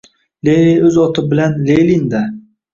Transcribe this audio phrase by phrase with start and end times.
[0.47, 2.27] —Lenin o‘z oti o‘zi bilan Lenin-da.